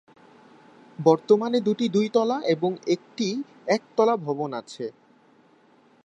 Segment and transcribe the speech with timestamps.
[0.99, 3.29] বর্তমানে দুটি দুই তলা এবং তিনটি
[3.67, 4.85] এক তলা ভবন আছে।